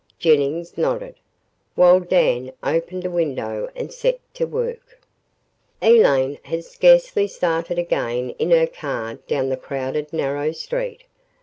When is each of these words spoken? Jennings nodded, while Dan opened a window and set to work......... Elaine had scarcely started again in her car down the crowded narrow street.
Jennings 0.17 0.79
nodded, 0.79 1.13
while 1.75 1.99
Dan 1.99 2.51
opened 2.63 3.05
a 3.05 3.11
window 3.11 3.69
and 3.75 3.93
set 3.93 4.19
to 4.33 4.45
work......... 4.47 4.99
Elaine 5.79 6.39
had 6.41 6.65
scarcely 6.65 7.27
started 7.27 7.77
again 7.77 8.31
in 8.39 8.49
her 8.49 8.65
car 8.65 9.19
down 9.27 9.49
the 9.49 9.57
crowded 9.57 10.11
narrow 10.11 10.53
street. 10.53 11.03